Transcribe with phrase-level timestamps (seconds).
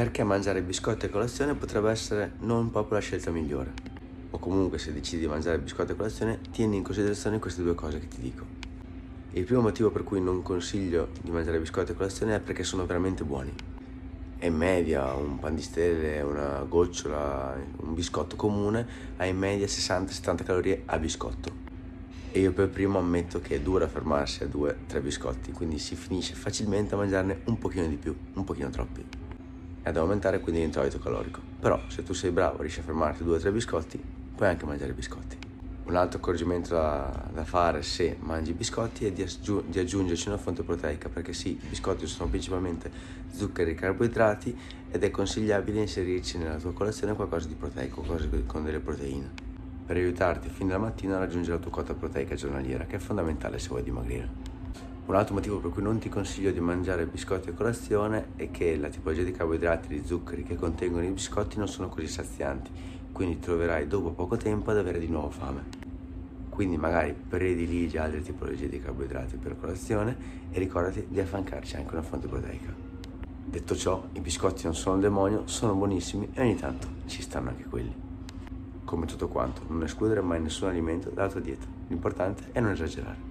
[0.00, 3.70] perché mangiare biscotti a colazione potrebbe essere non proprio la scelta migliore.
[4.30, 7.98] O comunque se decidi di mangiare biscotti a colazione, tieni in considerazione queste due cose
[7.98, 8.46] che ti dico.
[9.32, 12.86] Il primo motivo per cui non consiglio di mangiare biscotti a colazione è perché sono
[12.86, 13.52] veramente buoni.
[14.38, 18.86] In media un pan di stelle, una gocciola, un biscotto comune
[19.18, 21.52] ha in media 60-70 calorie a biscotto.
[22.32, 26.32] E io per primo ammetto che è dura fermarsi a 2-3 biscotti, quindi si finisce
[26.32, 29.28] facilmente a mangiarne un pochino di più, un pochino troppi
[29.82, 31.40] ad aumentare quindi l'introito calorico.
[31.60, 34.02] Però se tu sei bravo, riesci a fermarti due o tre biscotti,
[34.34, 35.36] puoi anche mangiare biscotti.
[35.84, 40.38] Un altro accorgimento da, da fare se mangi biscotti è di, aggiung- di, aggiungerci una
[40.38, 42.90] fonte proteica, perché sì, i biscotti sono principalmente
[43.32, 44.56] zuccheri e carboidrati
[44.90, 49.30] ed è consigliabile inserirci nella tua colazione qualcosa di proteico, qualcosa con delle proteine,
[49.84, 53.58] per aiutarti fin dalla mattina a raggiungere la tua quota proteica giornaliera, che è fondamentale
[53.58, 54.49] se vuoi dimagrire.
[55.10, 58.76] Un altro motivo per cui non ti consiglio di mangiare biscotti a colazione è che
[58.76, 62.70] la tipologia di carboidrati e di zuccheri che contengono i biscotti non sono così sazianti,
[63.10, 65.64] quindi troverai dopo poco tempo ad avere di nuovo fame.
[66.48, 70.16] Quindi magari prediligi altre tipologie di carboidrati per colazione
[70.52, 72.72] e ricordati di affiancarci anche una fonte proteica.
[73.46, 77.48] Detto ciò, i biscotti non sono un demonio, sono buonissimi e ogni tanto ci stanno
[77.48, 77.92] anche quelli.
[78.84, 81.66] Come tutto quanto, non escludere mai nessun alimento dalla tua dieta.
[81.88, 83.29] L'importante è non esagerare.